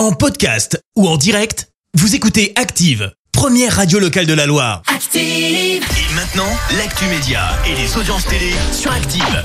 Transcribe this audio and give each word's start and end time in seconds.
En 0.00 0.12
podcast 0.12 0.82
ou 0.96 1.06
en 1.06 1.18
direct, 1.18 1.68
vous 1.92 2.14
écoutez 2.14 2.54
Active, 2.56 3.12
première 3.32 3.76
radio 3.76 3.98
locale 3.98 4.24
de 4.24 4.32
la 4.32 4.46
Loire. 4.46 4.80
Active. 4.86 5.20
Et 5.20 6.14
maintenant, 6.14 6.48
l'actu 6.78 7.04
média 7.04 7.42
et 7.66 7.74
les 7.74 7.98
audiences 7.98 8.24
télé 8.24 8.54
sur 8.72 8.90
Active. 8.90 9.42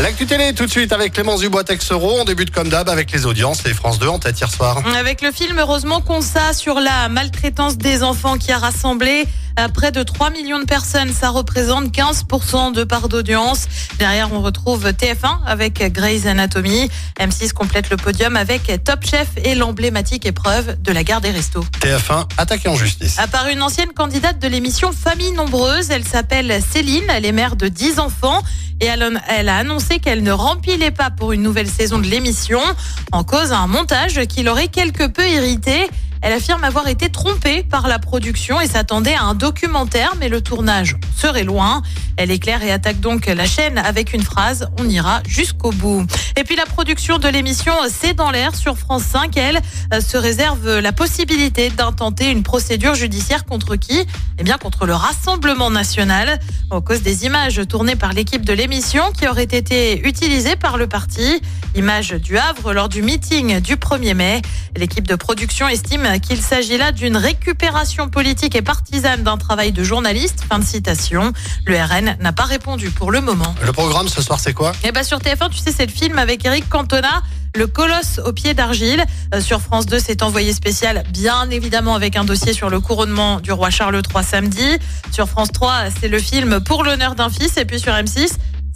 L'actu 0.00 0.24
télé 0.24 0.54
tout 0.54 0.64
de 0.64 0.70
suite 0.70 0.94
avec 0.94 1.12
Clémence 1.12 1.40
Dubois-Texero. 1.40 2.10
On 2.18 2.24
débute 2.24 2.52
comme 2.52 2.70
d'hab 2.70 2.88
avec 2.88 3.12
les 3.12 3.26
audiences. 3.26 3.64
Les 3.64 3.74
France 3.74 3.98
2 3.98 4.08
en 4.08 4.18
tête 4.18 4.40
hier 4.40 4.50
soir. 4.50 4.82
Avec 4.96 5.20
le 5.20 5.30
film 5.30 5.58
Heureusement 5.58 6.00
Consa 6.00 6.54
sur 6.54 6.80
la 6.80 7.10
maltraitance 7.10 7.76
des 7.76 8.02
enfants 8.02 8.38
qui 8.38 8.50
a 8.50 8.56
rassemblé 8.56 9.26
près 9.74 9.92
de 9.92 10.02
3 10.02 10.30
millions 10.30 10.58
de 10.58 10.64
personnes. 10.64 11.12
Ça 11.12 11.30
représente 11.30 11.94
15% 11.94 12.72
de 12.72 12.84
part 12.84 13.08
d'audience. 13.08 13.66
Derrière, 13.98 14.32
on 14.32 14.40
retrouve 14.40 14.86
TF1 14.86 15.44
avec 15.46 15.92
Grey's 15.92 16.26
Anatomy. 16.26 16.88
M6 17.20 17.52
complète 17.52 17.90
le 17.90 17.96
podium 17.96 18.36
avec 18.36 18.70
Top 18.84 19.04
Chef 19.04 19.28
et 19.44 19.54
l'emblématique 19.54 20.26
épreuve 20.26 20.80
de 20.80 20.92
la 20.92 21.04
gare 21.04 21.20
des 21.20 21.30
restos. 21.30 21.64
TF1 21.80 22.26
attaqué 22.38 22.68
en 22.68 22.76
justice. 22.76 23.18
À 23.18 23.26
part 23.26 23.48
une 23.48 23.62
ancienne 23.62 23.92
candidate 23.94 24.38
de 24.38 24.48
l'émission 24.48 24.92
Famille 24.92 25.32
Nombreuse, 25.32 25.90
elle 25.90 26.04
s'appelle 26.04 26.60
Céline, 26.72 27.04
elle 27.08 27.24
est 27.24 27.32
mère 27.32 27.56
de 27.56 27.68
10 27.68 27.98
enfants 27.98 28.42
et 28.80 28.86
elle, 28.86 29.48
a 29.48 29.56
annoncé 29.56 30.00
qu'elle 30.00 30.22
ne 30.24 30.32
remplissait 30.32 30.90
pas 30.90 31.10
pour 31.10 31.32
une 31.32 31.42
nouvelle 31.42 31.68
saison 31.68 31.98
de 31.98 32.06
l'émission 32.06 32.60
en 33.12 33.22
cause 33.22 33.52
un 33.52 33.68
montage 33.68 34.26
qui 34.26 34.42
l'aurait 34.42 34.68
quelque 34.68 35.06
peu 35.06 35.28
irrité. 35.28 35.88
Elle 36.22 36.32
affirme 36.32 36.62
avoir 36.62 36.86
été 36.86 37.10
trompée 37.10 37.64
par 37.64 37.88
la 37.88 37.98
production 37.98 38.60
et 38.60 38.68
s'attendait 38.68 39.14
à 39.14 39.24
un 39.24 39.34
documentaire, 39.34 40.12
mais 40.20 40.28
le 40.28 40.40
tournage 40.40 40.96
serait 41.16 41.42
loin. 41.42 41.82
Elle 42.16 42.30
éclaire 42.30 42.62
et 42.62 42.70
attaque 42.70 43.00
donc 43.00 43.26
la 43.26 43.46
chaîne 43.46 43.78
avec 43.78 44.12
une 44.12 44.22
phrase 44.22 44.68
On 44.78 44.88
ira 44.88 45.20
jusqu'au 45.26 45.72
bout. 45.72 46.06
Et 46.36 46.44
puis 46.44 46.54
la 46.54 46.66
production 46.66 47.18
de 47.18 47.26
l'émission 47.26 47.72
C'est 47.88 48.14
dans 48.14 48.30
l'air 48.30 48.54
sur 48.54 48.78
France 48.78 49.02
5, 49.02 49.36
elle 49.36 49.60
euh, 49.92 50.00
se 50.00 50.16
réserve 50.16 50.78
la 50.78 50.92
possibilité 50.92 51.70
d'intenter 51.70 52.30
une 52.30 52.44
procédure 52.44 52.94
judiciaire 52.94 53.44
contre 53.44 53.76
qui? 53.76 54.06
Eh 54.38 54.44
bien 54.44 54.58
contre 54.58 54.86
le 54.86 54.94
Rassemblement 54.94 55.70
national, 55.70 56.38
en 56.70 56.80
cause 56.80 57.02
des 57.02 57.24
images 57.24 57.60
tournées 57.68 57.96
par 57.96 58.12
l'équipe 58.12 58.44
de 58.44 58.52
l'émission 58.52 59.10
qui 59.12 59.26
auraient 59.26 59.42
été 59.42 60.06
utilisées 60.06 60.56
par 60.56 60.76
le 60.76 60.86
parti. 60.86 61.40
Images 61.74 62.12
du 62.12 62.36
Havre 62.36 62.72
lors 62.74 62.88
du 62.88 63.02
meeting 63.02 63.60
du 63.60 63.76
1er 63.76 64.14
mai. 64.14 64.42
L'équipe 64.76 65.08
de 65.08 65.14
production 65.14 65.68
estime 65.68 66.06
qu'il 66.18 66.40
s'agit 66.40 66.78
là 66.78 66.92
d'une 66.92 67.16
récupération 67.16 68.08
politique 68.08 68.54
et 68.54 68.62
partisane 68.62 69.22
d'un 69.22 69.36
travail 69.36 69.72
de 69.72 69.82
journaliste. 69.82 70.44
Fin 70.48 70.58
de 70.58 70.64
citation. 70.64 71.32
Le 71.66 71.76
RN 71.76 72.16
n'a 72.20 72.32
pas 72.32 72.44
répondu 72.44 72.90
pour 72.90 73.10
le 73.10 73.20
moment. 73.20 73.54
Le 73.64 73.72
programme 73.72 74.08
ce 74.08 74.22
soir, 74.22 74.40
c'est 74.40 74.52
quoi? 74.52 74.72
Eh 74.84 74.92
ben 74.92 75.02
sur 75.02 75.18
TF1, 75.18 75.50
tu 75.50 75.58
sais, 75.58 75.72
c'est 75.72 75.86
le 75.86 75.92
film 75.92 76.18
avec 76.18 76.44
Eric 76.44 76.68
Cantona. 76.68 77.22
Le 77.54 77.66
colosse 77.66 78.18
au 78.24 78.32
pied 78.32 78.54
d'argile. 78.54 79.04
Euh, 79.34 79.40
sur 79.40 79.60
France 79.60 79.86
2, 79.86 79.98
c'est 79.98 80.22
envoyé 80.22 80.52
spécial, 80.54 81.04
bien 81.10 81.50
évidemment, 81.50 81.94
avec 81.94 82.16
un 82.16 82.24
dossier 82.24 82.54
sur 82.54 82.70
le 82.70 82.80
couronnement 82.80 83.40
du 83.40 83.52
roi 83.52 83.68
Charles 83.68 84.00
III 84.14 84.24
samedi. 84.24 84.78
Sur 85.10 85.28
France 85.28 85.52
3, 85.52 85.84
c'est 86.00 86.08
le 86.08 86.18
film 86.18 86.60
Pour 86.60 86.82
l'honneur 86.82 87.14
d'un 87.14 87.28
fils. 87.28 87.58
Et 87.58 87.64
puis 87.66 87.78
sur 87.78 87.92
M6, 87.92 88.32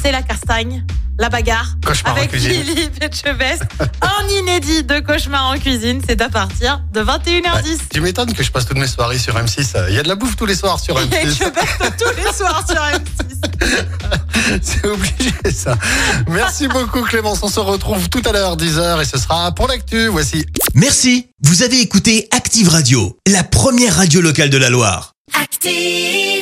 c'est 0.00 0.12
la 0.12 0.22
castagne, 0.22 0.84
la 1.20 1.28
bagarre 1.28 1.76
Cauchemar 1.86 2.14
en 2.14 2.16
avec 2.16 2.30
cuisine. 2.30 2.64
Philippe 2.64 3.02
Etchebest. 3.02 3.62
un 4.00 4.28
inédit 4.40 4.82
de 4.82 5.00
cauchemar 5.00 5.50
en 5.50 5.58
cuisine. 5.58 6.00
C'est 6.06 6.20
à 6.22 6.30
partir 6.30 6.82
de 6.92 7.02
21h10. 7.02 7.78
Tu 7.92 8.00
m'étonnes 8.00 8.32
que 8.32 8.42
je 8.42 8.50
passe 8.50 8.66
toutes 8.66 8.78
mes 8.78 8.86
soirées 8.86 9.18
sur 9.18 9.34
M6. 9.36 9.84
Il 9.90 9.94
y 9.94 9.98
a 9.98 10.02
de 10.02 10.08
la 10.08 10.14
bouffe 10.14 10.34
tous 10.34 10.46
les 10.46 10.54
soirs 10.54 10.80
sur 10.80 10.98
Il 11.00 11.12
y 11.12 11.16
a 11.16 11.24
M6. 11.24 11.38
Tous 11.98 12.16
les 12.16 12.32
soirs 12.32 12.64
sur 12.66 12.80
M6. 12.80 14.60
C'est 14.62 14.86
obligé 14.86 15.32
ça. 15.54 15.76
Merci 16.28 16.66
beaucoup 16.68 17.02
Clémence. 17.02 17.40
On 17.42 17.48
se 17.48 17.60
retrouve 17.60 18.08
tout 18.08 18.22
à 18.24 18.32
l'heure 18.32 18.56
10h 18.56 19.02
et 19.02 19.04
ce 19.04 19.18
sera 19.18 19.54
pour 19.54 19.68
l'actu. 19.68 20.06
Voici 20.06 20.46
Merci, 20.74 21.28
vous 21.42 21.62
avez 21.62 21.80
écouté 21.80 22.28
Active 22.30 22.68
Radio, 22.70 23.18
la 23.26 23.44
première 23.44 23.96
radio 23.96 24.22
locale 24.22 24.48
de 24.48 24.56
la 24.56 24.70
Loire. 24.70 25.12
Active. 25.38 26.39